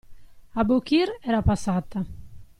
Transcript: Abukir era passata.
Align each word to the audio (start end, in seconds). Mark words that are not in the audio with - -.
Abukir 0.63 1.05
era 1.29 1.43
passata. 1.51 2.05